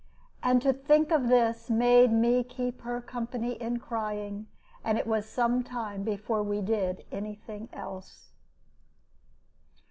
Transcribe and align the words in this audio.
And 0.41 0.63
to 0.63 0.73
think 0.73 1.11
of 1.11 1.27
this 1.27 1.69
made 1.69 2.11
me 2.11 2.43
keep 2.43 2.81
her 2.81 3.01
company 3.01 3.51
in 3.51 3.77
crying, 3.77 4.47
and 4.83 4.97
it 4.97 5.05
was 5.05 5.27
some 5.29 5.61
time 5.61 6.01
before 6.01 6.41
we 6.41 6.59
did 6.59 7.05
any 7.11 7.35
thing 7.35 7.69
else. 7.71 8.31